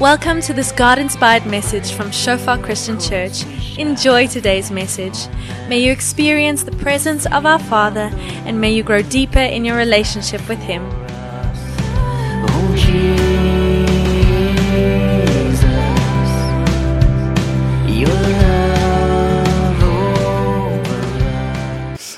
[0.00, 3.44] Welcome to this God inspired message from Shofar Christian Church.
[3.76, 5.28] Enjoy today's message.
[5.68, 8.08] May you experience the presence of our Father
[8.46, 10.80] and may you grow deeper in your relationship with Him.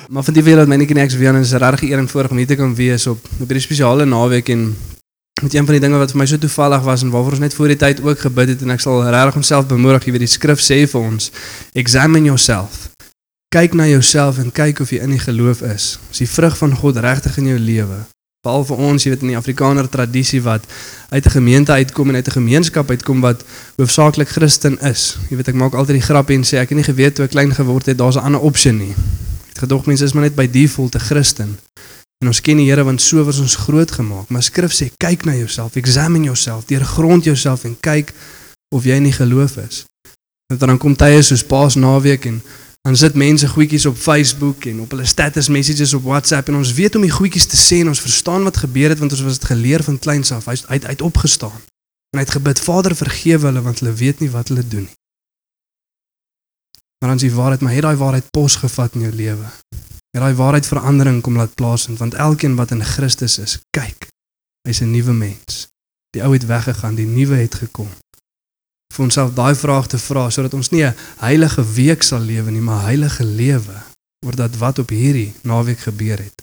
[0.09, 2.37] Maar van die dat my netjie niks weer en is regtig eer en voorreg om
[2.37, 4.77] hier te kan wees op op hierdie spesiale naweek en
[5.43, 7.53] met een van die dinge wat vir my so toevallig was en waarvoor ons net
[7.53, 10.31] voor die tyd ook gebid het en ek sal regtig onsself bemoedig, jy weet die
[10.31, 11.29] skrif sê vir ons,
[11.73, 12.89] examine yourself.
[13.53, 15.99] Kyk na jouself en kyk of jy in die geloof is.
[16.11, 17.99] Is die vrug van God regtig in lewe?
[18.43, 20.65] Veral vir ons, jy weet in die Afrikaner tradisie wat
[21.09, 23.43] uit 'n gemeente uitkom en uit 'n gemeenskap uitkom wat
[23.77, 25.17] hoofsaaklik Christen is.
[25.29, 27.31] Jy weet ek maak altyd die grap en sê ek het nie geweet toe ek
[27.31, 28.91] klein geword het daar's 'n ander opsie nie.
[28.91, 31.57] Ek het gedog mense is maar net by default 'n Christen.
[32.21, 34.29] En ons ken die Here want so was ons groot gemaak.
[34.29, 38.13] Maar Skrif sê kyk na jouself, examine yourself, deurgrond jouself en kyk
[38.75, 39.83] of jy in die geloof is.
[40.47, 42.41] Want dan kom tye soos Paasnaweek en
[42.83, 46.73] dan sit mense goedjies op Facebook en op hulle status messages op WhatsApp en ons
[46.73, 49.39] weet om die goedjies te sê en ons verstaan wat gebeur het want ons was
[49.39, 50.49] dit geleer van kleins af.
[50.51, 51.61] Hy het uit, opgestaan.
[52.11, 54.97] En hy het gebid, Vader vergewe hulle want hulle weet nie wat hulle doen nie.
[57.03, 59.47] Maar is die waarheid, maar het daai waarheid pos gevat in jou lewe?
[60.13, 64.07] Het daai waarheid verandering kom laat plaasvind want elkeen wat in Christus is, kyk,
[64.67, 65.67] hy's 'n nuwe mens.
[66.13, 67.89] Die ou het weggegaan, die nuwe het gekom.
[68.93, 72.61] Vir onsself daai vraag te vra sodat ons nie 'n heilige week sal lewe nie,
[72.61, 73.81] maar heilige lewe
[74.25, 76.41] oor dat wat op hierdie naweek gebeur het.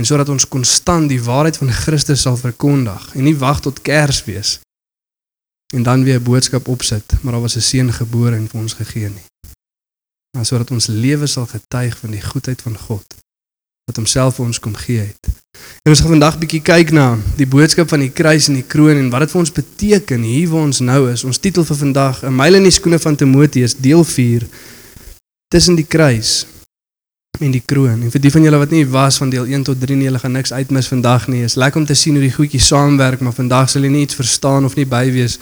[0.00, 4.60] En sodat ons konstant die waarheid van Christus sal verkondig en nie wag tot Kersfees
[5.74, 8.72] en dan weer 'n boodskap opsit, maar daar was 'n seun gebore en vir ons
[8.72, 9.30] gegee nie
[10.36, 13.18] maar sodat ons lewe sal getuig van die goedheid van God
[13.90, 15.28] wat homself vir ons kom gee het.
[15.82, 17.06] En ons gaan vandag bietjie kyk na
[17.36, 20.48] die boodskap van die kruis en die kroon en wat dit vir ons beteken hier
[20.52, 21.24] waar ons nou is.
[21.26, 24.46] Ons titel vir vandag, 'n myl in die skoene van Timoteus, deel 4,
[25.48, 26.46] tussen die kruis
[27.40, 28.02] en die kroon.
[28.02, 30.18] En vir die van julle wat nie was van deel 1 tot 3 nie, julle
[30.18, 31.42] gaan niks uitmis vandag nie.
[31.42, 34.14] Is lekker om te sien hoe die goedjies saamwerk, maar vandag sal jy nie iets
[34.14, 35.38] verstaan of nie by wees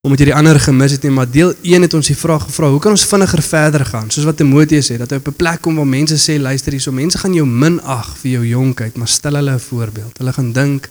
[0.00, 2.70] omdat jy die ander gemis het nie, maar deel 1 het ons die vraag gevra,
[2.72, 4.08] hoe kan ons vinniger verder gaan?
[4.10, 6.92] Soos wat Timoteus sê, dat hy op 'n plek kom waar mense sê, luister hierso,
[6.92, 10.18] mense gaan jou minag vir jou jonkheid, maar stel hulle 'n voorbeeld.
[10.18, 10.88] Hulle gaan dink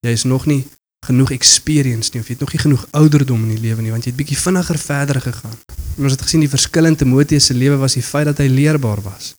[0.00, 0.64] jy is nog nie
[1.06, 4.04] genoeg experience nie of jy het nog nie genoeg ouderdom in die lewe nie, want
[4.04, 5.58] jy het bietjie vinniger verder gegaan.
[5.96, 8.48] En ons het gesien die verskil in Timoteus se lewe was die feit dat hy
[8.48, 9.34] leerbaar was.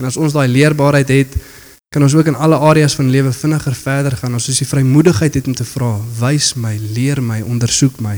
[0.00, 1.36] En as ons daai leerbaarheid het,
[1.92, 4.32] kan ons ook in alle areas van lewe vinniger verder gaan.
[4.32, 8.16] Ons is die vrymoedigheid het om te vra, wys my, leer my, ondersoek my.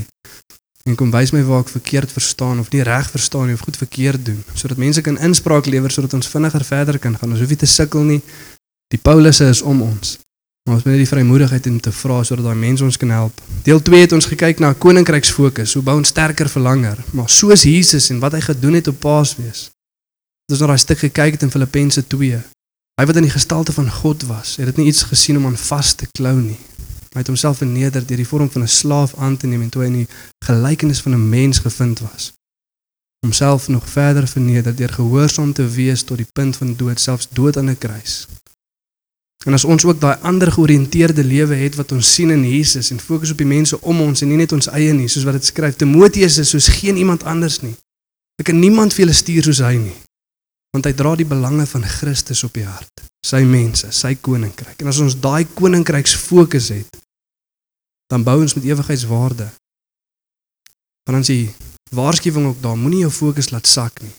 [0.85, 3.81] En kom wys my waar ek verkeerd verstaan of nie reg verstaan nie of goed
[3.81, 7.35] verkeerd doen, sodat mense kan inspraak lewer sodat ons vinniger verder kan gaan.
[7.35, 8.21] Ons hoef nie te sukkel nie.
[8.95, 10.19] Die Paulusse is om ons.
[10.69, 13.43] Maar ons moet net die vrymoedigheid om te vra sodat daai mense ons kan help.
[13.67, 17.67] Deel 2 het ons gekyk na koninkryksfokus, hoe bou ons sterker vir langer, maar soos
[17.67, 19.71] Jesus en wat hy gedoen het op Paasfees.
[20.47, 22.45] Dis nou daai stuk gekyk het in Filippense 2.
[22.95, 25.59] Hy wat in die gestalte van God was, het dit nie iets gesien om aan
[25.59, 26.59] vas te klou nie.
[27.15, 29.83] Hy het homself verneder deur die vorm van 'n slaaf aan te neem en toe
[29.83, 30.09] hy in die
[30.47, 32.33] gelykenis van 'n mens gevind was.
[33.27, 37.57] Homself nog verder verneder deur gehoorsaam te wees tot die punt van dood, selfs dood
[37.57, 38.27] aan 'n kruis.
[39.45, 43.01] En as ons ook daai ander georiënteerde lewe het wat ons sien in Jesus en
[43.01, 45.45] fokus op die mense om ons en nie net ons eie nie, soos wat dit
[45.45, 47.75] skryf, Timoteus is soos geen iemand anders nie.
[48.37, 49.97] Ek kan niemand vir julle stuur soos hy nie.
[50.75, 54.81] Want hy dra die belange van Christus op die hart, sy mense, sy koninkryk.
[54.83, 56.99] En as ons daai koninkryks fokus het,
[58.11, 59.47] dan bou ons met ewigheidswaarde.
[61.07, 61.55] Want is die
[61.95, 64.13] waarskuwing ook daar, moenie jou fokus laat sak nie.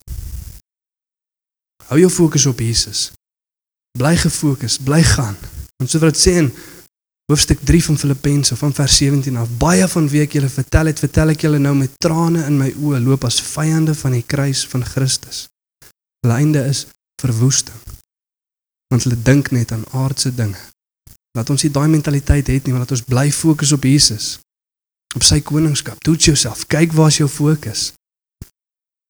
[1.89, 3.11] Hou jou fokus op Jesus.
[3.97, 5.35] Bly gefokus, bly gaan.
[5.77, 6.49] Want so wat dit sê in
[7.31, 11.01] hoofstuk 3 van Filippense van vers 17 af, baie van wie ek julle vertel het,
[11.01, 14.65] vertel ek julle nou met trane in my oë, loop as vyande van die kruis
[14.69, 15.45] van Christus.
[16.25, 16.87] Hulle einde is
[17.21, 17.77] verwoesting.
[18.87, 20.57] Want hulle dink net aan aardse dinge.
[21.37, 24.39] Laat ons nie daai mentaliteit hê nie, maar laat ons bly fokus op Jesus.
[25.13, 26.01] Op sy koningskap.
[26.01, 26.63] Toets jouself.
[26.65, 27.91] Kyk waar is jou fokus.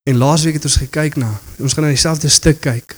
[0.09, 2.97] En laasweek het ons gekyk na, ons gaan na dieselfde stuk kyk.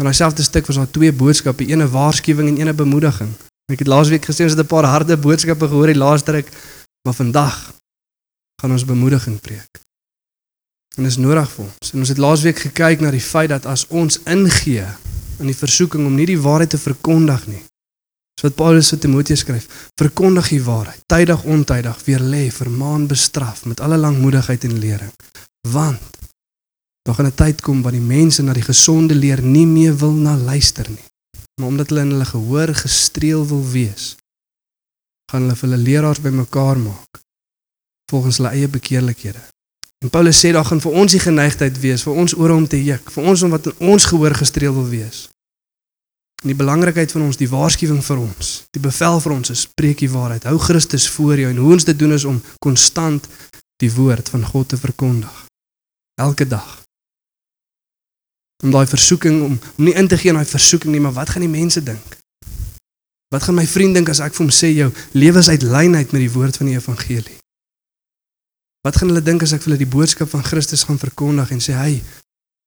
[0.00, 3.36] In dieselfde stuk was daar twee boodskappe, een 'n waarskuwing en een 'n bemoediging.
[3.72, 6.48] Ek het laasweek gesê ons het 'n paar harde boodskappe gehoor die laaste ruk,
[7.04, 7.74] maar vandag
[8.60, 9.91] gaan ons bemoediging preek.
[10.96, 11.92] En dit is nodig vir ons.
[11.92, 14.86] En ons het laasweek gekyk na die feit dat as ons ingee
[15.40, 17.62] in die versoeking om nie die waarheid te verkondig nie,
[18.42, 19.66] So wat Paulus vir Timoteus skryf,
[20.00, 25.12] verkondig die waarheid, tydig ontydig, weer lê, vermaan, bestraf met alle langmoedigheid en lering.
[25.70, 26.18] Want
[27.06, 30.12] daar gaan 'n tyd kom wanneer die mense na die gesonde leer nie meer wil
[30.12, 31.06] na luister nie.
[31.60, 34.16] Maar omdat hulle in hulle gehoor gestreel wil wees,
[35.30, 37.22] gaan hulle hulle leraars bymekaar maak
[38.10, 39.40] volgens hulle eie bekeerlikhede.
[40.02, 42.80] En Paulus sê daar gaan vir ons die geneigtheid wees vir ons oor hom te
[42.82, 45.28] juk, vir ons om wat in ons gehoor gestreel wil wees.
[46.42, 50.02] En die belangrikheid van ons, die waarskuwing vir ons, die bevel vir ons is spreek
[50.02, 50.48] die waarheid.
[50.50, 53.28] Hou Christus voor jou en hoe ons dit doen is om konstant
[53.78, 55.36] die woord van God te verkondig.
[56.18, 56.80] Elke dag.
[58.62, 61.46] Om daai versoeking om, om nie in te in daai versoeking nie, maar wat gaan
[61.46, 62.18] die mense dink?
[63.30, 66.10] Wat gaan my vriend dink as ek vir hom sê jou lewe is uit lynheid
[66.10, 67.41] met die woord van die evangelie?
[68.82, 71.62] Wat gaan hulle dink as ek vir hulle die boodskap van Christus gaan verkondig en
[71.62, 71.94] sê hy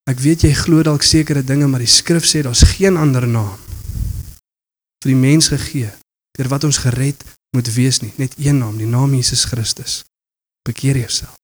[0.09, 3.55] ek weet jy glo dalk sekere dinge maar die skrif sê daar's geen ander naam
[5.03, 5.91] vir die mens gegee
[6.37, 7.23] deur wat ons gered
[7.55, 8.11] moet wees nie.
[8.15, 10.03] Net een naam die naam Jesus Christus.
[10.67, 11.35] Bekeer jouself.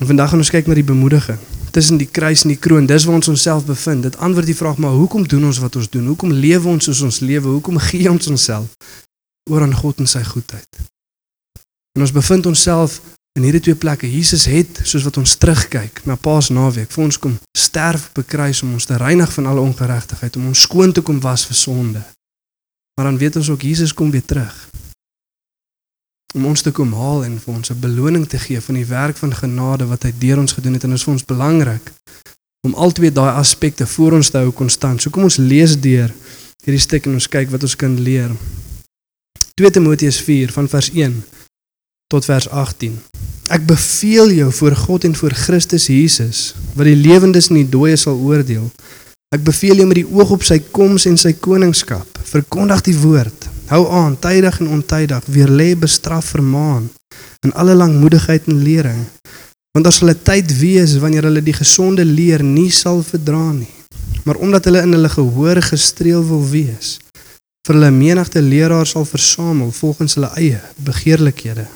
[0.00, 1.40] En vandag gaan ons kyk na die bemoediging
[1.70, 2.88] tussen die kruis en die kroon.
[2.88, 4.02] Dis waar ons onsself bevind.
[4.02, 6.06] Dit antwoord die vraag maar hoekom doen ons wat ons doen?
[6.10, 7.48] Hoekom lewe ons soos ons lewe?
[7.48, 8.96] Hoekom gee ons onsself
[9.50, 10.80] oor aan God en sy goedheid?
[11.96, 13.00] En ons bevind onsself
[13.38, 17.38] in hierdie twee plekke Jesus het soos wat ons terugkyk na Paasnaweek vir ons kom
[17.56, 21.00] sterf op 'n kruis om ons te reinig van alle ongeregtigheid om ons skoon te
[21.00, 22.02] kom was vir sonde.
[22.96, 24.68] Maar dan weet ons ook Jesus kom weer terug
[26.34, 29.16] om ons te kom haal en vir ons 'n beloning te gee van die werk
[29.16, 31.92] van genade wat hy deur ons gedoen het en dit is vir ons belangrik
[32.66, 35.02] om altyd daai aspekte voor ons te hou konstant.
[35.02, 36.12] So kom ons lees deur
[36.64, 38.30] hierdie stuk en ons kyk wat ons kan leer.
[39.54, 41.24] 2 Timoteus 4 van vers 1
[42.06, 43.09] tot vers 18.
[43.50, 48.04] Ek beveel jou voor God en voor Christus Jesus wat die lewendes en die dooies
[48.06, 48.68] sal oordeel.
[49.34, 52.20] Ek beveel jou met die oog op sy koms en sy koningskap.
[52.30, 53.48] Verkondig die woord.
[53.72, 56.86] Hou aan tydig en ontydig, weer lê bestraf vermaan
[57.42, 59.02] in alle langmoedigheid en lering.
[59.74, 63.74] Want daar sal 'n tyd wees wanneer hulle die gesonde leer nie sal verdra nie,
[64.24, 66.98] maar omdat hulle in hulle gehoor gestreel wil wees,
[67.66, 71.66] vir hulle menigte leraars sal versamel volgens hulle eie begeerlikhede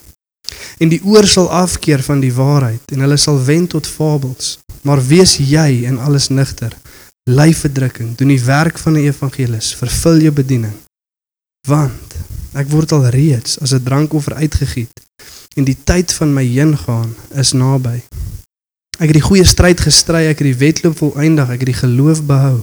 [0.78, 4.58] en die oor sal afkeer van die waarheid en hulle sal wend tot fabels.
[4.84, 6.74] Maar wees jy in alles nigter.
[7.30, 10.76] Ly verdrukking, doen die werk van 'n evangelis, vervul jou bediening.
[11.68, 12.14] Want
[12.52, 15.00] ek word al reeds as 'n drankoffer uitgegiet
[15.56, 18.02] en die tyd van my heengaan is naby.
[18.98, 22.22] Ek het die goeie stryd gestry, ek het die wedloop volëindig, ek het die geloof
[22.26, 22.62] behou.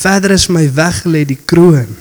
[0.00, 1.96] Verder is my weggelê die kroon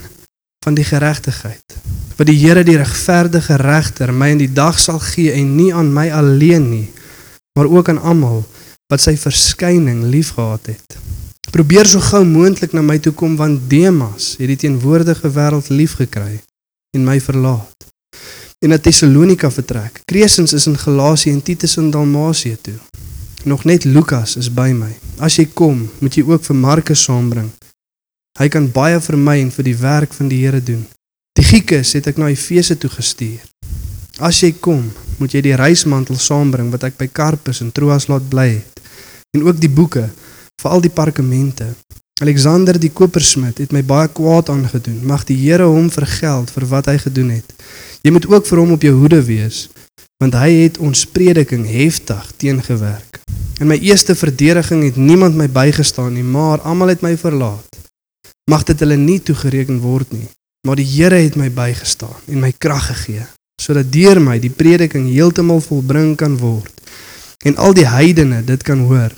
[0.63, 1.77] van die geregtigheid
[2.19, 5.93] wat die Here die regverdige regter my in die dag sal gee en nie aan
[5.95, 6.87] my alleen nie
[7.57, 8.43] maar ook aan almal
[8.89, 10.97] wat sy verskyning liefgehad het.
[11.51, 16.39] Probeer so gou moontlik na my toe kom want Demas het die teenwoordige wêreld liefgekry
[16.97, 17.87] en my verlaat.
[18.59, 20.01] En na Tessalonika vertrek.
[20.05, 22.77] Crescens is in Galasië en Titus in Dalmasië toe.
[23.43, 24.91] Nog net Lukas is by my.
[25.17, 27.51] As jy kom, moet jy ook vir Markus saambring.
[28.39, 30.85] Hy kan baie vir my en vir die werk van die Here doen.
[31.39, 33.39] Tychicus het ek na Efese toe gestuur.
[34.19, 34.89] As jy kom,
[35.21, 38.81] moet jy die reismantel saambring wat ek by Karpus en Troas laat bly het
[39.37, 40.03] en ook die boeke,
[40.59, 41.69] veral die parkemente.
[42.19, 44.97] Alexander die kopersmid het my baie kwaad aangedoen.
[45.07, 47.53] Mag die Here hom vergeld vir wat hy gedoen het.
[48.03, 49.69] Jy moet ook vir hom op jou hoede wees,
[50.19, 53.21] want hy het ons prediking heftig teengewerk.
[53.63, 57.79] In my eerste verdediging het niemand my bygestaan nie, maar almal het my verlaat.
[58.51, 60.27] Mag dit hulle nie toegereken word nie.
[60.67, 63.25] Maar die Here het my bygestaan en my krag gegee
[63.59, 66.71] sodat deur my die prediking heeltemal volbring kan word
[67.43, 69.15] en al die heidene dit kan hoor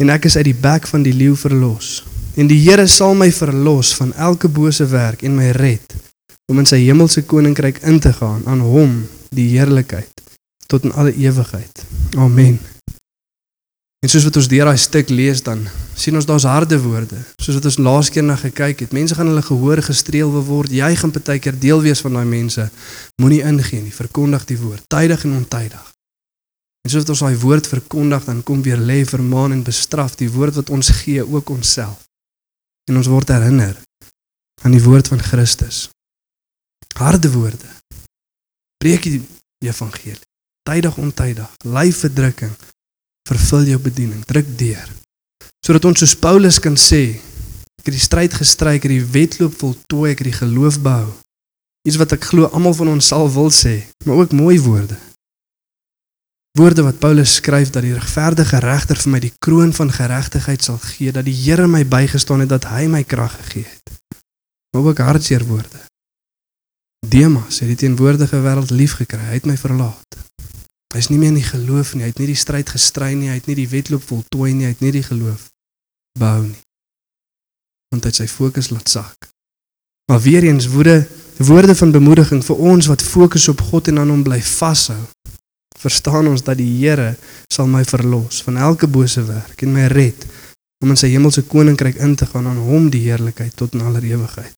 [0.00, 2.00] en ek is uit die bek van die leeu verlos.
[2.38, 5.96] En die Here sal my verlos van elke bose werk en my red
[6.50, 9.00] om in sy hemelse koninkryk in te gaan aan hom
[9.34, 10.26] die heerlikheid
[10.70, 11.84] tot in alle ewigheid.
[12.16, 12.69] Amen
[14.00, 17.18] En soos wat ons deur daai stuk lees dan sien ons daar's harde woorde.
[17.36, 18.94] Soos wat ons laas keer na gekyk het.
[18.96, 20.72] Mense gaan hulle gehoor gestreel word.
[20.72, 22.64] Jy gaan baie keer deel wees van daai mense.
[23.20, 23.92] Moenie ingee nie.
[23.92, 25.84] Verkondig die woord tydig en ontydig.
[26.80, 30.30] En soos wat ons daai woord verkondig dan kom weer lê vermaan en bestraf die
[30.32, 32.08] woord wat ons gee ook onsself.
[32.88, 33.76] En ons word herinner
[34.64, 35.90] aan die woord van Christus.
[36.96, 37.68] Harde woorde.
[38.80, 39.20] Preek die
[39.60, 40.24] evangelie.
[40.64, 41.52] Tydig ontydig.
[41.68, 42.56] Ly verdrukking
[43.30, 44.88] vervul jou bediening, druk deur.
[45.64, 47.20] Sodat ons soos Paulus kan sê,
[47.80, 51.12] ek het die stryd gestry, ek het die wedloop voltooi, ek het die geloof behou.
[51.88, 54.98] Iets wat ek glo almal van ons sal wil sê, maar ook mooi woorde.
[56.58, 60.80] Woorde wat Paulus skryf dat die regverdige regter vir my die kroon van geregtigheid sal
[60.82, 63.94] gee, dat die Here my bygestaan het, dat hy my krag gegee het.
[64.74, 65.86] Maar ook hartseer woorde.
[67.06, 70.18] Demas het die teenwoordige wêreld lief gekry, hy het my verlaat.
[70.94, 72.02] Hy's nie meer in die geloof nie.
[72.04, 73.30] Hy het nie die stryd gestry nie.
[73.30, 74.66] Hy het nie die wedloop voltooi nie.
[74.66, 75.48] Hy het nie die geloof
[76.18, 76.62] behou nie.
[77.94, 79.30] Want hy sy fokus laat sak.
[80.10, 81.04] Maar weer eens woorde
[81.40, 85.00] woorde van bemoediging vir ons wat fokus op God en aan hom bly vashou.
[85.80, 87.14] verstaan ons dat die Here
[87.52, 90.26] sal my verlos van elke bose werk en my red
[90.84, 94.04] om in sy hemelse koninkryk in te gaan aan hom die heerlikheid tot in aller
[94.04, 94.56] ewigheid.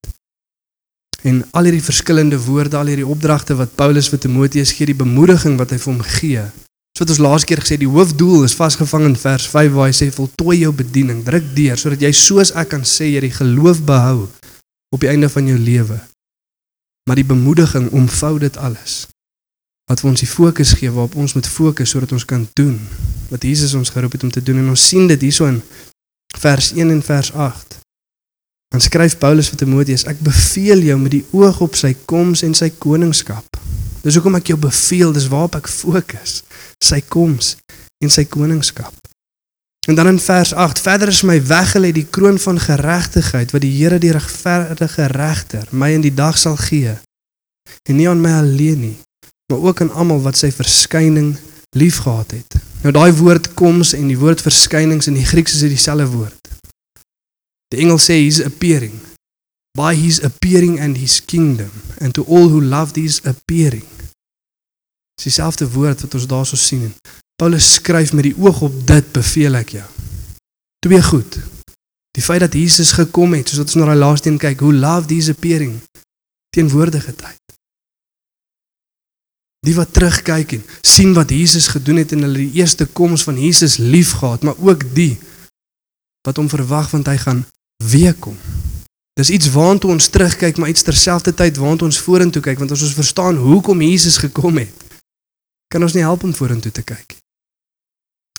[1.23, 5.55] En al hierdie verskillende woorde, al hierdie opdragte wat Paulus vir Timoteus gee, die bemoediging
[5.59, 6.43] wat hy vir hom gee.
[6.93, 9.95] So wat ons laas keer gesê, die hoofdoel is vasgevang in vers 5 waar hy
[9.97, 13.81] sê voltooi jou bediening, druk deur sodat jy soos ek kan sê jy die geloof
[13.87, 14.27] behou
[14.93, 15.97] op die einde van jou lewe.
[17.09, 19.07] Maar die bemoediging omvou dit alles.
[19.89, 22.77] Wat vir ons die fokus gee waarop ons moet fokus sodat ons kan doen
[23.31, 25.63] wat Jesus ons geroep het om te doen en ons sien dit hierso in
[26.37, 27.82] vers 1 en vers 8.
[28.73, 32.55] Dan skryf Paulus vir Timoteus: Ek beveel jou met die oog op sy koms en
[32.57, 33.45] sy koningskap.
[34.01, 36.41] Dis hoekom ek jou beveel, dis waarop ek fokus,
[36.81, 37.53] sy koms
[38.03, 38.97] en sy koningskap.
[39.85, 43.71] En dan in vers 8: Verder is my weggelê die kroon van geregtigheid wat die
[43.77, 46.97] Here die regverdige regter my in die dag sal gee.
[47.85, 48.97] En nie aan my alleen nie,
[49.51, 51.35] maar ook aan almal wat sy verskyning
[51.77, 52.57] liefgehad het.
[52.81, 56.42] Nou daai woord koms en die woord verskynings in die Grieks is dieselfde woord.
[57.73, 58.99] The Engel sê he's appearing.
[59.73, 63.87] By his appearing and his kingdom and to all who love his appearing.
[65.17, 66.91] Dis dieselfde woord wat ons daarso sien.
[67.35, 69.85] Paulus skryf met die oog op dit beveel ek jou.
[70.85, 71.39] Twee goed.
[72.13, 74.73] Die feit dat Jesus gekom het, soos wat ons na daai laaste een kyk, hoe
[74.73, 75.79] love his appearing
[76.53, 77.41] teenwoordige tyd.
[79.65, 83.79] Die wat terugkyk en sien wat Jesus gedoen het in hulle eerste koms van Jesus
[83.81, 85.17] liefgehad, maar ook die
[86.21, 87.41] wat hom verwag want hy gaan
[87.89, 88.37] weer kom.
[89.13, 92.95] Dis iets waantoe ons terugkyk, maar iets terselfdertyd waantoe ons vorentoe kyk, want as ons
[92.97, 94.85] verstaan hoekom Jesus gekom het,
[95.69, 97.17] kan ons nie help om vorentoe te kyk.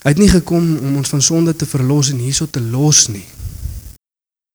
[0.02, 3.24] Hy het nie gekom om ons van sonde te verlos en hierso te los nie.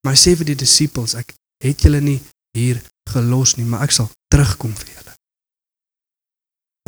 [0.03, 2.19] Maar hy sê vir die disippels, ek het julle nie
[2.55, 5.15] hier gelos nie, maar ek sal terugkom vir julle.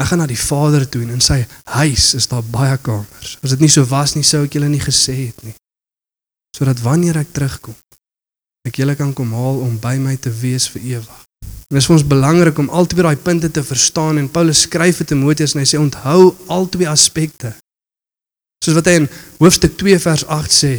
[0.01, 1.39] Ek gaan na die Vader toe en in sy
[1.71, 3.37] huis is daar baie kamers.
[3.41, 5.55] As dit nie so was nie, sou ek julle nie gesê het nie
[6.55, 7.75] sodat wanneer ek terugkom,
[8.67, 11.19] ek julle kan kom haal om by my te wees vir ewig.
[11.71, 15.07] Dit is vir ons belangrik om altyd daai punte te verstaan en Paulus skryf vir
[15.07, 17.53] Timoteus en hy sê onthou al twee aspekte.
[18.61, 19.07] Soos wat hy in
[19.39, 20.73] hoofstuk 2 vers 8 sê,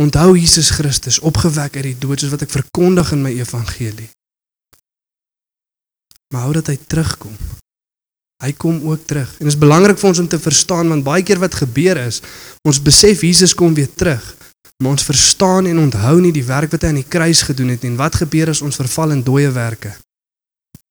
[0.00, 4.08] onthou Jesus Christus opgewek uit die dood soos wat ek verkondig in my evangelie.
[6.32, 7.36] Maar hou dat hy terugkom.
[8.40, 9.28] Hy kom ook terug.
[9.36, 12.22] En dit is belangrik vir ons om te verstaan want baie keer wat gebeur is,
[12.64, 14.24] ons besef Jesus kom weer terug.
[14.80, 17.84] Maar ons verstaan en onthou nie die werk wat hy aan die kruis gedoen het
[17.84, 19.92] en wat gebeur as ons verval in dooie werke.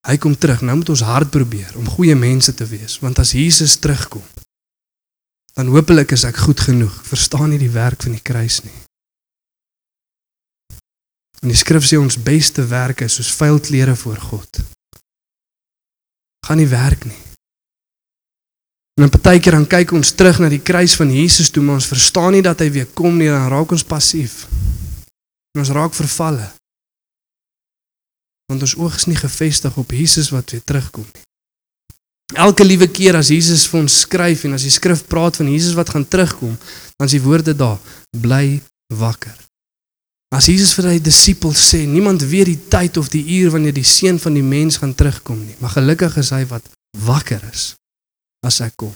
[0.06, 0.62] Hy kom terug.
[0.62, 4.24] Nou moet ons hard probeer om goeie mense te wees, want as Jesus terugkom,
[5.58, 6.94] dan hopelik is ek goed genoeg.
[7.10, 8.78] Verstaan nie die werk van die kruis nie.
[11.42, 14.62] En die skrif sê ons beste werke is soos vuil klere voor God.
[16.46, 17.29] Gaan nie werk nie.
[19.00, 21.88] En dan partykeer dan kyk ons terug na die kruis van Jesus toe, maar ons
[21.88, 24.42] verstaan nie dat hy weer kom nie, dan raak ons passief.
[25.56, 26.50] Ons raak vervalle.
[28.52, 31.24] Want ons oog is nie gefestig op Jesus wat weer terugkom nie.
[32.44, 35.80] Elke liewe keer as Jesus vir ons skryf en as die skrif praat van Jesus
[35.80, 36.60] wat gaan terugkom,
[37.00, 37.80] dan is die woorde daar:
[38.12, 38.60] bly
[39.00, 39.40] wakker.
[40.36, 43.88] As Jesus vir sy disippels sê, niemand weet die tyd of die uur wanneer die
[43.88, 46.68] seun van die mens gaan terugkom nie, maar gelukkig is hy wat
[47.08, 47.79] wakker is
[48.46, 48.96] as ek kom.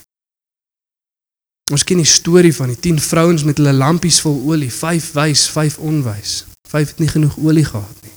[1.71, 5.47] Ons ken die storie van die 10 vrouens met hulle lampies vol olie, 5 wys,
[5.51, 6.43] 5 onwys.
[6.67, 8.15] 5 het nie genoeg olie gehad nie.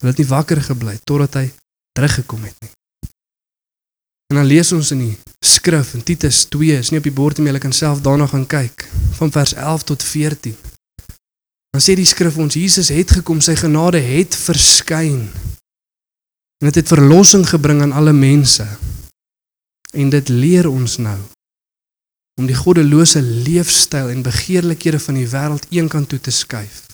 [0.00, 1.46] Hulle het nie wakker gebly totdat hy
[1.92, 2.72] teruggekom het nie.
[4.30, 7.38] En dan lees ons in die skrif in Titus 2, is nie op die bord
[7.38, 8.86] nie, jy kan self daarna gaan kyk,
[9.18, 10.54] van vers 11 tot 14.
[11.74, 15.26] Dan sê die skrif ons Jesus het gekom, sy genade het verskyn.
[16.60, 18.66] En dit het, het verlossing gebring aan alle mense.
[19.90, 21.18] En dit leer ons nou
[22.40, 26.86] om die goddelose leefstyl en begeerlikhede van die wêreld eenkant toe te skuif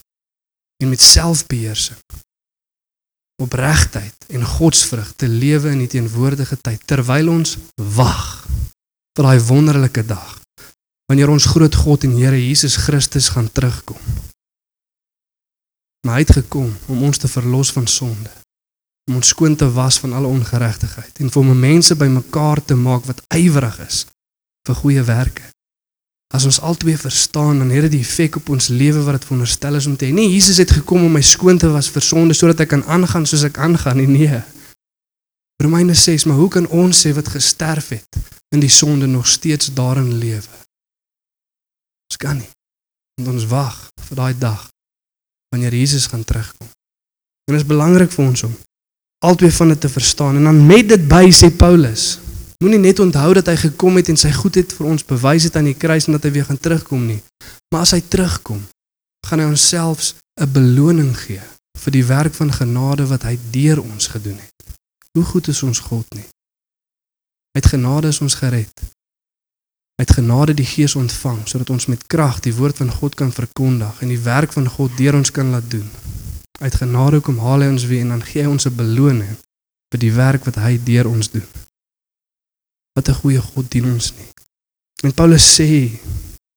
[0.82, 2.00] en met selfbeheersing
[3.42, 7.58] opregtheid en godsvrug te lewe in die teenwoordige tyd terwyl ons
[7.98, 8.24] wag
[9.16, 10.32] vir daai wonderlike dag
[11.06, 14.00] wanneer ons groot God en Here Jesus Christus gaan terugkom.
[16.06, 18.32] Maar hy het gekom om ons te verlos van sonde
[19.10, 23.04] om ons skoon te was van alle ongeregtigheid en vir om mense bymekaar te maak
[23.06, 24.04] wat ywerig is
[24.66, 25.44] vir goeie werke.
[26.34, 29.78] As ons albei verstaan dan het dit die effek op ons lewe wat dit veronderstel
[29.78, 30.12] is om te hê.
[30.12, 33.28] Nee, Jesus het gekom om my skoon te was vir sonde sodat ek kan aangaan
[33.30, 34.02] soos ek aangaan.
[34.02, 34.26] Nee.
[34.26, 34.42] nee.
[35.62, 38.18] Romeine 6, maar hoe kan ons sê wat gesterf het
[38.54, 40.58] in die sonde nog steeds daarin lewe?
[42.10, 42.50] Ons kan nie.
[43.22, 43.78] Want ons wag
[44.10, 44.66] vir daai dag
[45.54, 46.68] wanneer Jesus gaan terugkom.
[47.46, 48.54] En dit is belangrik vir ons om
[49.24, 52.18] albei van dit te verstaan en dan met dit by sê Paulus
[52.56, 55.66] Moenie net onthou dat hy gekom het en sy goedheid vir ons bewys het aan
[55.68, 57.18] die kruis en dat hy weer gaan terugkom nie.
[57.68, 58.62] Maar as hy terugkom,
[59.28, 61.42] gaan hy ons selfs 'n beloning gee
[61.82, 64.56] vir die werk van genade wat hy deur ons gedoen het.
[65.12, 66.24] Hoe goed is ons God nie?
[67.56, 68.80] Uit genade is ons gered.
[70.00, 74.00] Uit genade die Gees ontvang sodat ons met krag die woord van God kan verkondig
[74.00, 75.90] en die werk van God deur ons kan laat doen.
[76.58, 79.36] Uit genade kom haal hy ons weer en dan gee hy ons 'n beloning
[79.92, 81.48] vir die werk wat hy deur ons doen.
[82.96, 84.30] Wat 'n goeie God dien ons nie.
[85.04, 86.00] En Paulus sê,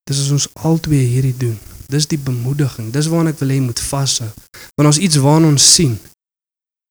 [0.08, 1.58] dis as ons albei hierdie doen.
[1.88, 2.92] Dis die bemoediging.
[2.92, 4.30] Dis waarna ek wil hê moet vashou.
[4.76, 5.98] Want ons iets waarna ons sien.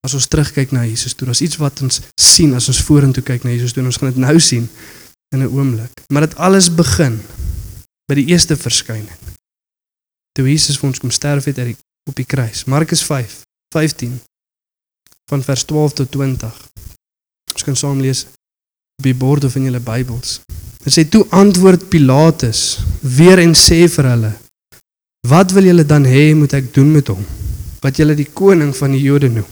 [0.05, 3.43] As ons terugkyk na Jesus toe, as iets wat ons sien as ons vorentoe kyk
[3.43, 4.69] na Jesus toe, ons gaan dit nou sien
[5.35, 5.91] in 'n oomblik.
[6.13, 7.19] Maar dit alles begin
[8.07, 9.17] by die eerste verskyning.
[10.31, 11.77] Toe Jesus vir ons kom sterf het uit die
[12.09, 12.65] op die kruis.
[12.65, 13.41] Markus 5
[13.73, 14.19] 15
[15.29, 16.53] van vers 12 tot 20.
[17.53, 18.25] Ons kan saam lees
[18.99, 20.39] op die bord of in julle Bybels.
[20.83, 24.31] Dit sê toe antwoord Pilatus weer en sê vir hulle:
[25.27, 27.25] Wat wil julle dan hê moet ek doen met hom
[27.83, 29.47] wat julle die koning van die Jode noem?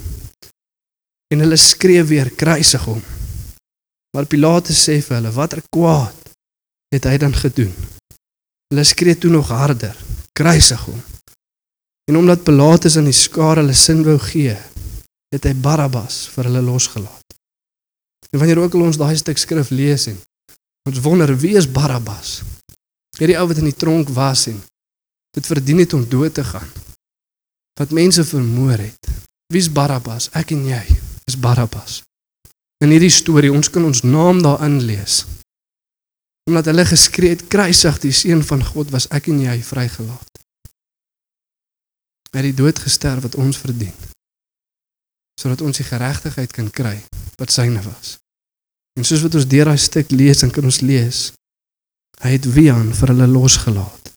[1.32, 3.04] En hulle skree weer: Kruisig hom.
[4.16, 6.34] Maar Pilatus sê vir hulle: Watter kwaad
[6.96, 7.76] het hy dan gedoen?
[8.72, 9.96] Hulle skree toe nog harder:
[10.34, 11.04] Kruisig hom.
[12.08, 14.56] En omdat Pilatus aan die skare hulle sin wou gee,
[15.34, 17.36] het hy Barabbas vir hulle losgelaat.
[18.32, 20.18] En wanneer ook al ons daai stuk skrif lees en
[20.88, 22.42] ons wonder wie is Barabbas?
[23.20, 24.60] Hierdie ou wat in die tronk was en
[25.36, 26.70] dit verdien het om dood te gaan.
[27.80, 29.12] Wat mense vermoor het.
[29.54, 30.30] Wie's Barabbas?
[30.36, 30.84] Ek en jy
[31.28, 32.02] is Barabbas.
[32.84, 35.26] In hierdie storie ons kan ons naam daarin lees.
[36.48, 40.47] Omdat hulle geskree het kruisig die seun van God was ek en jy vrygelaat.
[42.31, 43.94] Hy het die dood gesterf wat ons verdien.
[45.40, 46.98] Sodat ons die geregtigheid kan kry
[47.37, 48.18] wat syne was.
[48.98, 51.27] En soos wat ons deur daai stuk lees, dan kan ons lees
[52.18, 54.07] hy het Wian vir hulle losgelaat.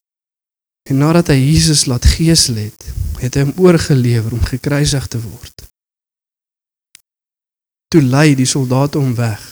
[0.89, 2.87] En nadat hy Jesus laat geesel het,
[3.21, 5.67] het hy hom oorgelewer om gekruisig te word.
[7.93, 9.43] Toe lei die soldate hom weg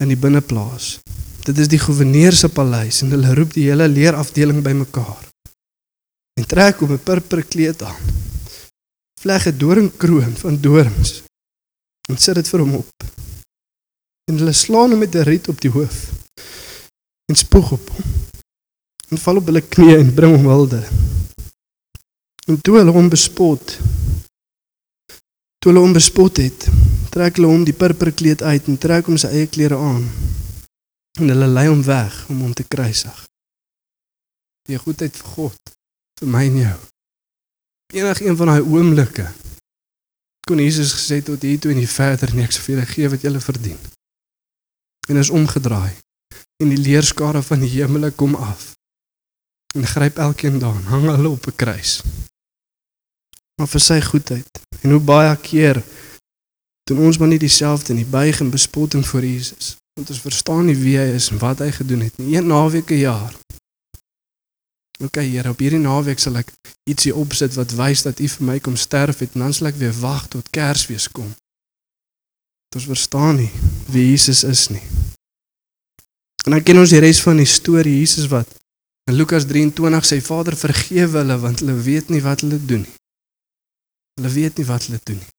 [0.00, 0.96] in die binneplaas.
[1.44, 5.25] Dit is die goewerneur se paleis en hulle roep die hele leerafdeling bymekaar
[6.38, 8.02] en trek hom 'n purper kleed aan.
[9.20, 11.22] Vleg 'n doringkroon van dorings
[12.08, 12.94] en sit dit vir hom op.
[14.30, 15.96] En hulle slaan hom met 'n riet op die hoof
[17.28, 18.04] en spoeg op hom.
[19.08, 20.82] En val op hulle knieë en bring hom wilde.
[22.46, 23.78] En toe hulle hom bespot,
[25.58, 26.68] toe hulle hom bespot het,
[27.10, 30.04] trek hulle hom die purper kleed uit en trek hom sy eie klere aan.
[31.18, 33.24] En hulle lei hom weg om hom te kruisig.
[34.68, 35.75] Die goedheid vir God
[36.20, 36.78] vir my en jou.
[37.94, 39.26] Enig een van daai oomblikke
[40.46, 43.08] kon Jesus gesê tot hier toe en nie verder nie, ek sal vir julle gee
[43.10, 43.78] wat julle verdien.
[45.10, 45.94] En is omgedraai
[46.62, 48.72] en die leerskare van die hemele kom af
[49.76, 52.00] en gryp elkeen daan, hang hulle op 'n kruis.
[53.58, 55.82] Maar vir sy goedheid en hoe baie keer
[56.88, 59.76] doen ons maar nie dieselfde nie, buig en bespotting voor Jesus.
[59.94, 62.36] Want ons verstaan nie wie hy is en wat hy gedoen het nie.
[62.36, 63.34] Een naweek 'n jaar
[65.04, 66.52] OK Here, op hierdie naweek sal ek
[66.88, 69.80] ietsie opsit wat wys dat U vir my kom sterf het en dan sal ek
[69.80, 71.28] weer wag tot Kersfees kom.
[72.76, 73.50] Ons verstaan nie
[73.92, 74.82] wie Jesus is nie.
[76.46, 78.48] En dan ken ons die res van die storie Jesus wat
[79.10, 82.96] in Lukas 23 sê Vader vergewe hulle want hulle weet nie wat hulle doen nie.
[84.16, 85.32] Hulle weet nie wat hulle doen nie.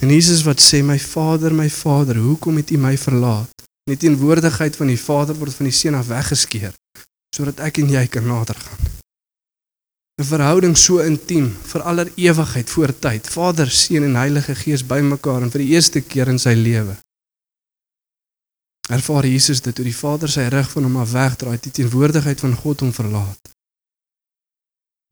[0.00, 3.52] En Jesus wat sê my Vader, my Vader, hoekom het U my verlaat?
[3.84, 6.72] Net teenwoordigheid van die Vader word van die Seun af weggeskeer
[7.34, 8.90] sodat ek en jy kan nader gaan.
[10.20, 13.28] 'n Verhouding so intiem vir aller ewigheid voor tyd.
[13.28, 16.96] Vader, Seun en Heilige Gees bymekaar en vir die eerste keer in sy lewe.
[18.90, 22.54] Ervaar Jesus dit toe die Vader sy rug van hom af wegdraai, die teenwoordigheid van
[22.62, 23.52] God hom verlaat.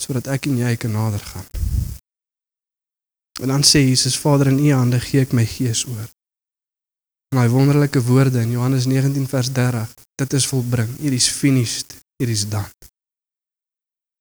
[0.03, 1.49] Sodat ek en jy kan nader gaan.
[3.41, 6.09] En dan sê Jesus, Vader, in U hande gee ek my gees oor.
[7.37, 9.95] My wonderlike woorde in Johannes 19 vers 30.
[10.21, 10.91] Dit is volbring.
[10.99, 12.67] Hier is finished hier is dan.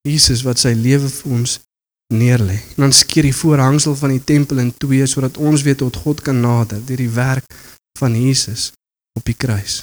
[0.06, 1.58] Jesus wat sy lewe vir ons
[2.14, 2.56] neerlê.
[2.76, 6.22] En dan skeer die voorhangsel van die tempel in twee sodat ons weer tot God
[6.24, 7.58] kan nader deur die werk
[7.98, 8.70] van Jesus
[9.18, 9.82] op die kruis.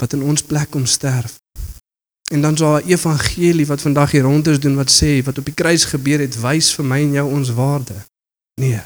[0.00, 1.38] Wat in ons plek kom sterf.
[2.32, 5.44] En dan so 'n evangelie wat vandag hier rond is doen wat sê wat op
[5.44, 7.94] die kruis gebeur het wys vir my en jou ons waarde.
[8.60, 8.82] Nee.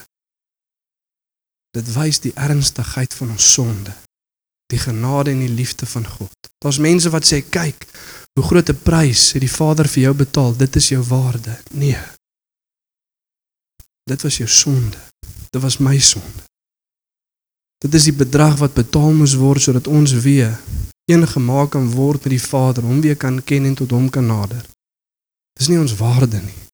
[1.71, 4.06] Dit wys die ernstigheid van ons sonde
[4.67, 6.35] die genade en die liefde van God.
[6.59, 7.87] Daar's mense wat sê kyk,
[8.35, 11.59] hoe groot 'n prys het die Vader vir jou betaal, dit is jou waarde.
[11.71, 11.99] Nee.
[14.05, 14.99] Dit was jou sonde.
[15.51, 16.43] Dit was my sonde.
[17.79, 20.61] Dit is die bedrag wat betaal moes word sodat ons weer
[21.05, 24.27] een gemaak kan word met die Vader, hom weer kan ken en tot hom kan
[24.27, 24.65] nader.
[25.59, 26.66] Dis nie ons waarde nie.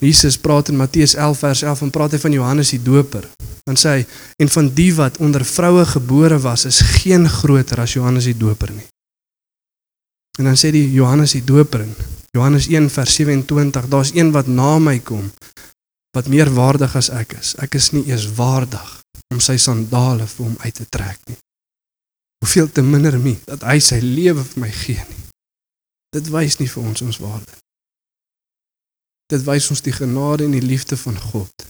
[0.00, 3.28] Jesus praat in Matteus 11 vers 11 en praat hy van Johannes die Doper.
[3.66, 4.06] Dan sê hy
[4.42, 8.72] en van die wat onder vroue gebore was is geen groter as Johannes die Doper
[8.74, 8.88] nie.
[10.38, 11.94] En dan sê die Johannes die Doper in
[12.32, 15.30] Johannes 1 vers 27, daar's een wat na my kom
[16.16, 17.54] wat meer waardig as ek is.
[17.60, 19.00] Ek is nie eers waardig
[19.32, 21.38] om sy sandale vir hom uit te trek nie.
[22.44, 25.20] Hoeveel te minder my dat hy sy lewe vir my gee nie.
[26.12, 27.61] Dit wys nie vir ons ons waarde.
[29.32, 31.68] Dit wys ons die genade en die liefde van God.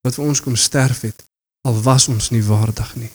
[0.00, 1.26] Wat vir ons kom sterf het
[1.68, 3.10] al was ons nie waardig nie.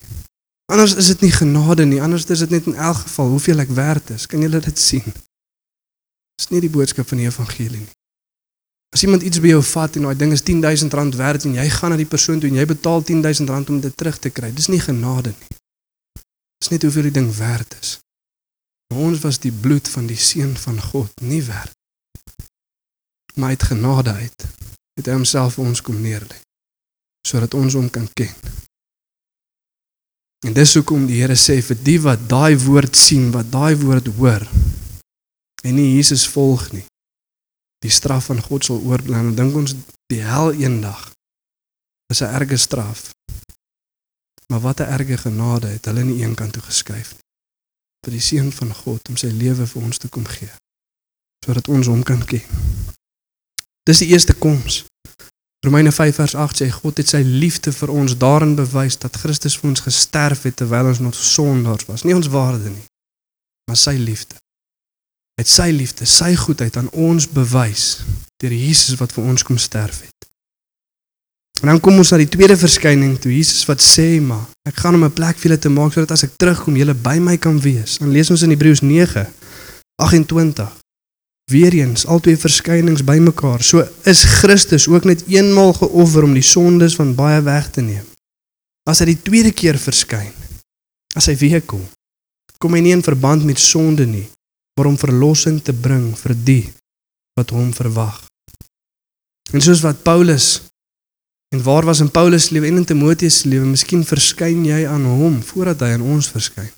[0.70, 3.72] Anders is dit nie genade nie, anders is dit net in elk geval hoeveel ek
[3.74, 4.26] werd is.
[4.30, 5.06] Kan julle dit sien?
[6.36, 7.94] Dis nie die boodskap van die evangelie nie.
[8.94, 11.92] As iemand iets by jou vat en daai ding is R10000 werd en jy gaan
[11.92, 14.80] na die persoon toe en jy betaal R10000 om dit terug te kry, dis nie
[14.80, 15.58] genade nie.
[16.62, 17.98] Dis net hoeveel die ding werd is.
[18.88, 21.75] Maar ons was die bloed van die seun van God nie werd.
[23.36, 24.46] Maar uit genade uit
[24.96, 26.38] het hy homself vir ons kom neerlê
[27.26, 28.30] sodat ons hom kan ken.
[30.46, 34.12] En dis hoekom die Here sê vir die wat daai woord sien, wat daai woord
[34.20, 34.46] hoor
[35.66, 36.84] en nie Jesus volg nie,
[37.82, 39.18] die straf van God sal oorbly.
[39.18, 39.74] En dink ons
[40.12, 41.10] die hel eendag
[42.14, 43.10] is 'n erge straf.
[44.46, 47.26] Maar wat 'n erge genade het hulle nie een kant toe geskuif nie
[48.06, 50.52] vir die seun van God om sy lewe vir ons te kom gee
[51.46, 52.42] sodat ons hom kan ken.
[53.86, 54.84] Dis die eerste koms.
[55.66, 59.56] Romeine 5 vers 8 sê God het sy liefde vir ons daarin bewys dat Christus
[59.58, 62.02] vir ons gesterf het terwyl ons nog sondaars was.
[62.02, 62.86] Nie ons waarde nie,
[63.70, 64.38] maar sy liefde.
[65.38, 68.00] Het sy liefde, sy goedheid aan ons bewys
[68.42, 70.12] deur Jesus wat vir ons kom sterf het.
[71.62, 74.98] En dan kom ons na die tweede verskyning toe Jesus wat sê maar ek gaan
[74.98, 77.60] hom 'n plek vir julle te maak sodat as ek terugkom julle by my kan
[77.60, 77.98] wees.
[77.98, 80.85] Dan lees ons in Hebreërs 9:28.
[81.50, 83.62] Weereens al twee verskynings bymekaar.
[83.62, 88.06] So is Christus ook net eenmaal geoffer om die sondes van baie weg te neem.
[88.86, 90.32] As hy die tweede keer verskyn,
[91.14, 91.82] as hy weer kom,
[92.58, 94.26] kom hy nie in verband met sonde nie,
[94.78, 96.62] maar om verlossing te bring vir die
[97.38, 98.22] wat hom verwag.
[99.54, 100.56] En soos wat Paulus
[101.54, 103.64] En waar was in Paulus se lewe en in Timoteus se lewe?
[103.64, 106.72] Miskien verskyn jy aan hom voordat hy aan ons verskyn.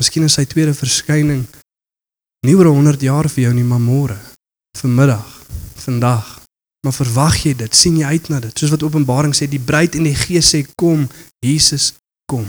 [0.00, 1.44] Miskien is sy tweede verskyning
[2.46, 4.18] nie oor 100 jaar vir jou nie, maar môre,
[4.78, 5.26] vanmiddag,
[5.84, 6.30] vandag.
[6.82, 7.74] Maar verwag jy dit?
[7.74, 8.58] sien jy uit na dit?
[8.58, 11.04] Soos wat Openbaring sê, die bruid en die gees sê kom,
[11.44, 11.92] Jesus
[12.26, 12.48] kom.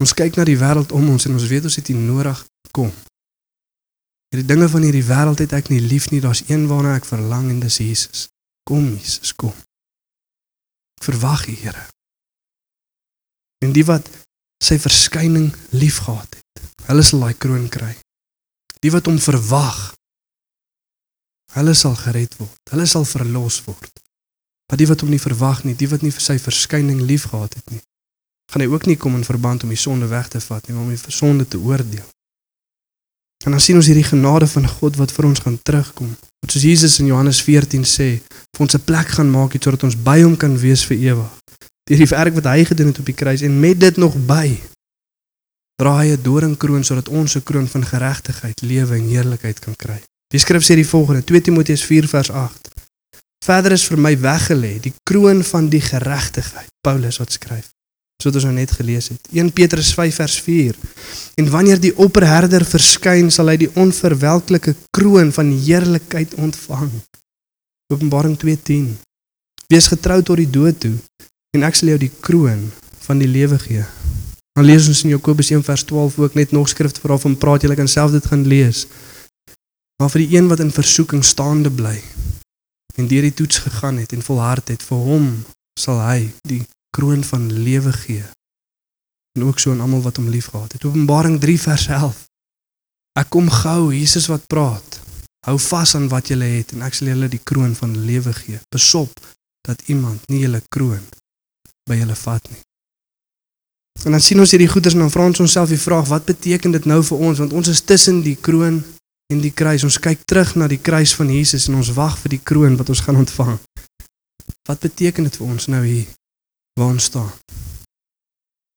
[0.00, 2.92] Ons kyk na die wêreld om ons en ons weet ons het hier nodig kom.
[4.30, 6.22] Hierdie dinge van hierdie wêreld het ek nie lief nie.
[6.22, 8.28] Daar's een waarna ek verlang en dis Jesus.
[8.62, 9.56] Kom Jesus, kom
[11.04, 11.86] verwag die Here.
[13.64, 14.08] En die wat
[14.64, 17.92] sy verskyning liefgehad het, hulle sal daai kroon kry.
[18.80, 19.80] Die wat hom verwag,
[21.52, 22.60] hulle sal gered word.
[22.72, 23.92] Hulle sal verlos word.
[24.70, 27.74] Maar die wat hom nie verwag nie, die wat nie vir sy verskyning liefgehad het
[27.74, 27.82] nie,
[28.52, 30.86] gaan hy ook nie kom in verband om die sonde weg te vat nie, maar
[30.86, 32.06] om die sonde te oordeel.
[33.44, 36.10] En dan sien ons hierdie genade van God wat vir ons gaan terugkom.
[36.44, 38.08] Wat soos Jesus in Johannes 14 sê,
[38.56, 41.32] vir ons 'n plek gaan maak sodat ons by hom kan wees vir ewig.
[41.88, 44.60] Deur die werk wat hy gedoen het op die kruis en met dit nog by
[45.80, 50.00] dra hy 'n doringkroon sodat ons 'n kroon van geregtigheid, lewe en heerlikheid kan kry.
[50.28, 52.68] Die skrif sê die volgende, 2 Timoteus 4 vers 8.
[53.44, 56.68] Verder is vir my weggelê die kroon van die geregtigheid.
[56.80, 57.68] Paulus wat skryf
[58.22, 59.28] soos ons nou net gelees het.
[59.32, 60.76] 1 Petrus 5 vers 4.
[61.40, 66.92] En wanneer die opperherder verskyn, sal hy die onverwelklike kroon van heerlikheid ontvang.
[67.92, 68.98] Openbaring 2:10.
[69.70, 70.96] Wees getrou tot die dood toe
[71.56, 72.70] en ek sal jou die kroon
[73.06, 73.84] van die lewe gee.
[74.52, 77.62] Dan lees ons in Jakobus 1 vers 12 ook net nog skrifte vooraf om praat
[77.62, 78.86] julle kan self dit gaan lees.
[80.02, 81.98] Maar vir die een wat in versoeking staande bly
[82.98, 85.26] en deur die toets gegaan het en volhard het, vir hom
[85.78, 86.62] sal hy die
[86.96, 88.24] kroon van lewe gee.
[89.38, 90.84] En ook so aan almal wat hom liefgehad het.
[90.84, 92.24] Openbaring 3 vers 11.
[93.20, 94.98] Ek kom gou, Jesus wat praat.
[95.46, 98.60] Hou vas aan wat jy het en ek sal julle die kroon van lewe gee.
[98.74, 99.12] Besop
[99.68, 101.06] dat iemand nie julle kroon
[101.88, 102.60] by julle vat nie.
[104.04, 106.70] En dan sien ons hierdie goeders en dan vra ons onsself die vraag, wat beteken
[106.76, 107.38] dit nou vir ons?
[107.38, 108.82] Want ons is tussen die kroon
[109.32, 109.84] en die kruis.
[109.84, 112.88] Ons kyk terug na die kruis van Jesus en ons wag vir die kroon wat
[112.88, 113.58] ons gaan ontvang.
[114.68, 116.08] Wat beteken dit vir ons nou hier?
[116.80, 117.30] waar ons staan.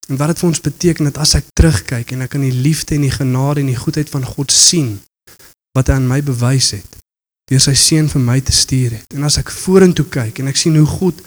[0.07, 2.97] En wat dit vir ons beteken dat as ek terugkyk en ek aan die liefde
[2.97, 4.97] en die genade en die goedheid van God sien
[5.77, 6.99] wat hy aan my bewys het
[7.51, 9.15] deur sy seun vir my te stuur het.
[9.15, 11.19] En as ek vorentoe kyk en ek sien hoe goed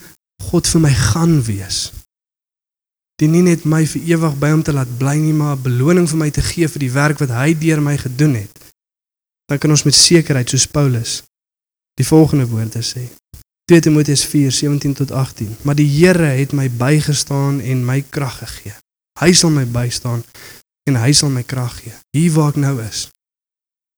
[0.50, 1.78] God vir my gaan wees.
[3.20, 6.09] Die nie net my vir ewig by hom te laat bly nie, maar 'n beloning
[6.09, 8.55] vir my te gee vir die werk wat hy deur my gedoen het.
[9.48, 11.22] Dan kan ons met sekerheid soos Paulus
[11.94, 13.09] die volgende woorde sê.
[13.64, 15.57] 2 Timoteus 4:17 tot 18.
[15.62, 18.74] Maar die Here het my bygestaan en my krag gegee.
[19.18, 20.24] Hy sal my bystaan
[20.87, 21.92] en hy sal my krag gee.
[22.11, 23.09] Hier waar ek nou is.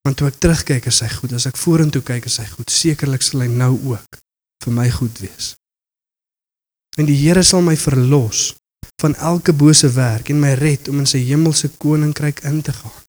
[0.03, 1.33] Want toe ek terugkyk, is hy goed.
[1.33, 2.71] As ek vorentoe kyk, is hy goed.
[2.71, 4.21] Sekerlik sal hy nou ook
[4.65, 5.57] vir my goed wees.
[6.97, 8.55] En die Here sal my verlos
[9.01, 13.05] van elke bose werk en my red om in sy hemelse koninkryk in te gaan.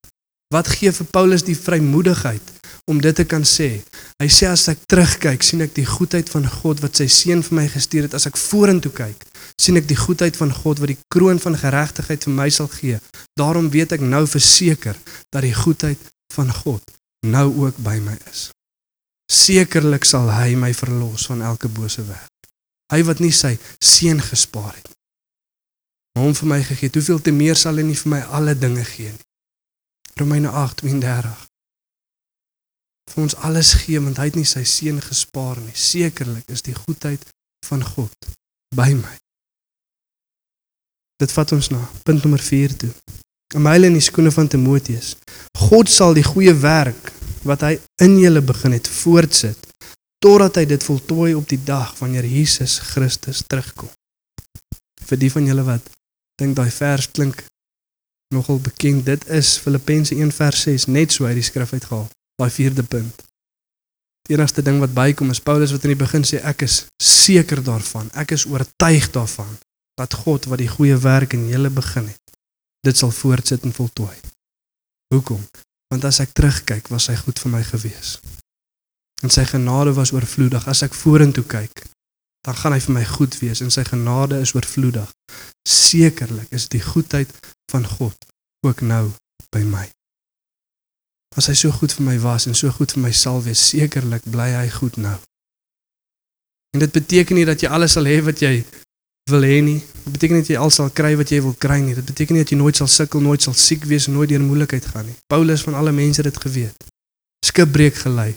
[0.53, 2.53] Wat gee vir Paulus die vrymoedigheid
[2.89, 3.69] om dit te kan sê?
[4.21, 7.57] Hy sê as ek terugkyk, sien ek die goedheid van God wat sy seun vir
[7.61, 8.17] my gestuur het.
[8.17, 9.25] As ek vorentoe kyk,
[9.61, 12.97] sien ek die goedheid van God wat die kroon van geregtigheid vir my sal gee.
[13.37, 14.97] Daarom weet ek nou verseker
[15.33, 16.01] dat die goedheid
[16.33, 16.85] van God
[17.25, 18.49] nou ook by my is.
[19.29, 22.29] Sekerlik sal hy my verlos van elke bose werk.
[22.89, 24.88] Hy wat nie sy seun gespaar het
[26.19, 28.85] hom vir my gegee het, hoeveel te meer sal hy nie vir my alle dinge
[28.87, 29.25] gee nie.
[30.19, 31.47] Romeine 8:32.
[33.09, 35.73] Vir ons alles gee want hy het nie sy seun gespaar nie.
[35.73, 37.23] Sekerlik is die goedheid
[37.65, 38.29] van God
[38.75, 39.15] by my.
[41.19, 42.91] Dit vat ons na punt nommer 4 toe.
[43.55, 45.15] Om hy in die skoene van Timoteus.
[45.57, 47.11] God sal die goeie werk
[47.47, 49.67] wat hy in julle begin het voortsit
[50.23, 53.89] totdat hy dit voltooi op die dag wanneer Jesus Christus terugkom.
[55.07, 55.87] Vir die van julle wat
[56.39, 57.43] dink daai vers klink
[58.33, 62.07] nogal bekend, dit is Filippense 1 vers 6 net so uit die skrif uitgehaal,
[62.39, 63.23] daai vierde punt.
[64.29, 67.63] Die enigste ding wat bykom is Paulus wat in die begin sê ek is seker
[67.65, 69.57] daarvan, ek is oortuig daarvan
[69.99, 72.35] dat God wat die goeie werk in julle begin het,
[72.85, 74.15] dit sal voortsit en voltooi.
[75.13, 75.41] Hoekom?
[75.89, 78.19] Want as ek terugkyk, was hy goed vir my gewees.
[79.25, 80.67] En sy genade was oorvloedig.
[80.69, 81.81] As ek vorentoe kyk,
[82.47, 85.09] dan gaan hy vir my goed wees en sy genade is oorvloedig.
[85.67, 87.31] Sekerlik is die goedheid
[87.71, 88.15] van God
[88.67, 89.09] ook nou
[89.53, 89.85] by my.
[91.37, 94.25] As hy so goed vir my was en so goed vir my sal wees, sekerlik
[94.31, 95.17] bly hy goed nou.
[96.73, 98.63] En dit beteken nie dat jy alles sal hê wat jy
[99.29, 99.79] wil hê nie.
[99.79, 101.95] Dit beteken nie dat jy al sal kry wat jy wil kry nie.
[101.97, 104.85] Dit beteken nie dat jy nooit sal sukkel, nooit sal siek wees nooit deur moeilikheid
[104.93, 105.17] gaan nie.
[105.29, 106.87] Paulus van alle mense dit geweet.
[107.45, 108.33] Skipbreek gelei,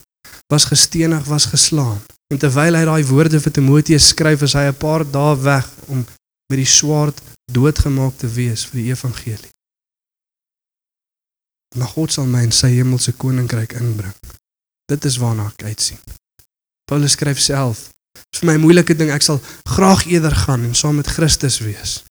[0.52, 2.00] was gestenig, was geslaan.
[2.32, 6.00] En terwyl hy daai woorde vir Timoteus skryf, is hy 'n paar dae weg om
[6.48, 7.20] met die swaard
[7.52, 9.52] doodgemaak te wees vir die evangelie.
[11.76, 14.16] Maar God sal my in sy hemelse koninkryk inbring.
[14.88, 16.00] Dit is waarna ek uitsien.
[16.88, 17.90] Paulus skryf self
[18.36, 22.02] vir my moeilike ding ek sal graag eerder gaan en saam met Christus wees.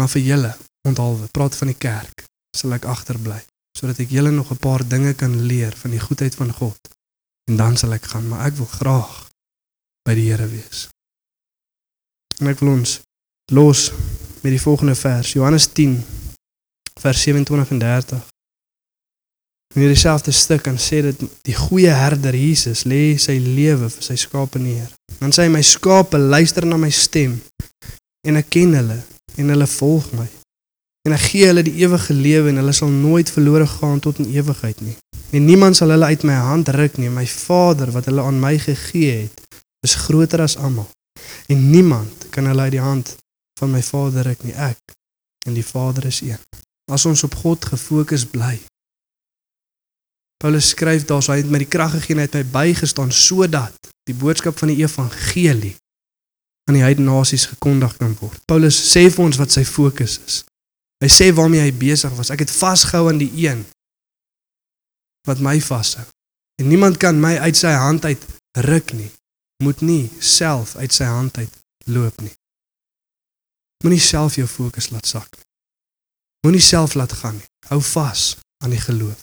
[0.00, 0.52] Maar vir julle,
[0.88, 2.24] onthaalwe, praat van die kerk,
[2.56, 3.40] sal ek agterbly
[3.76, 6.80] sodat ek julle nog 'n paar dinge kan leer van die goedheid van God.
[7.50, 9.14] En dan sal ek gaan, maar ek wil graag
[10.06, 10.88] by die Here wees.
[12.40, 13.00] En ek wil ons
[13.52, 13.90] los
[14.42, 15.98] met die volgende vers, Johannes 10
[17.02, 18.22] vers 27 en 30.
[19.74, 24.04] In hierdie selfde stuk kan sê dit die goeie herder Jesus lê sy lewe vir
[24.04, 24.90] sy skape neer.
[25.18, 27.38] Dan sê hy my skape luister na my stem
[28.28, 28.98] en ek ken hulle
[29.40, 30.28] en hulle volg my.
[31.08, 34.30] En ek gee hulle die ewige lewe en hulle sal nooit verlore gaan tot in
[34.36, 34.94] ewigheid nie.
[35.32, 37.08] En niemand sal hulle uit my hand ruk nie.
[37.10, 40.90] My Vader wat hulle aan my gegee het, is groter as almal.
[41.48, 43.16] En niemand kan hulle uit die hand
[43.58, 44.52] van my Vader ruk nie.
[44.52, 44.96] Ek
[45.46, 46.38] en die Vader is een.
[46.92, 48.60] As ons op God gefokus bly,
[50.42, 53.90] Paulus skryf daar, hy het my die krag gegee en hy het my bygestaan sodat
[54.10, 55.76] die boodskap van die evangelie
[56.66, 58.40] aan die heidene nasies gekondig kan word.
[58.50, 60.40] Paulus sê vir ons wat sy fokus is.
[61.02, 62.30] Hy sê waarmee hy besig was.
[62.34, 63.62] Ek het vasgehou aan die een
[65.28, 66.04] wat my vashou.
[66.60, 69.10] En niemand kan my uit sy hand uit ruk nie.
[69.62, 71.52] Moet nie self uit sy hand uit
[71.84, 72.34] loop nie.
[73.82, 75.46] Moenie self jou fokus laat sak nie.
[76.46, 77.48] Moenie self laat gaan nie.
[77.70, 79.22] Hou vas aan die geloof.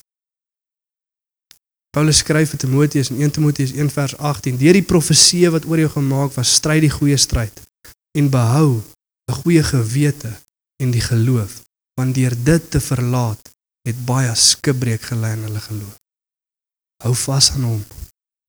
[1.96, 5.80] Paulus skryf vir Timoteus in 1 Timoteus 1 vers 18: "Deur die profeseë wat oor
[5.80, 7.62] jou gemaak was, stry die goeie stryd
[8.18, 8.82] en behou
[9.30, 10.32] 'n goeie gewete
[10.84, 11.62] en die geloof,
[12.00, 13.50] want deur dit te verlaat,
[13.92, 15.96] het baie skibreek gelei in hulle geloof."
[17.04, 17.84] Hou vas aan hom.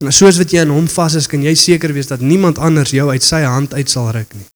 [0.04, 2.90] En soos wat jy aan hom vas is, kan jy seker wees dat niemand anders
[2.96, 4.48] jou uit sy hand uit sal ruk nie.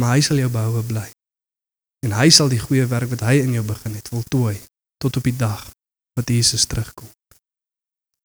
[0.00, 1.08] Maar hy sal jou behoue bly.
[2.06, 4.54] En hy sal die goeie werk wat hy in jou begin het, voltooi
[5.02, 5.66] tot op die dag
[6.18, 7.10] wat Jesus terugkom.